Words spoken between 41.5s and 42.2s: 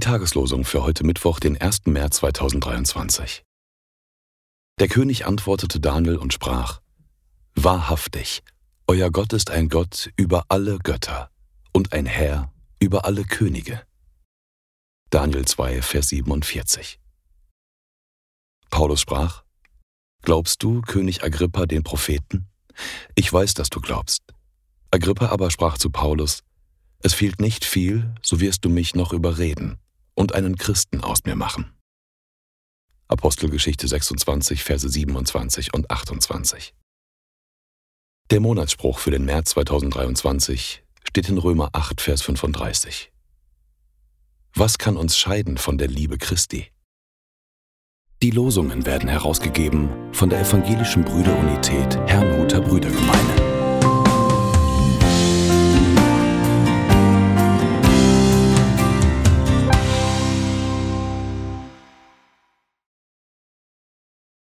8,